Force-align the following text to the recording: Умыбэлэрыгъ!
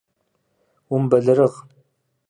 Умыбэлэрыгъ! 0.93 1.55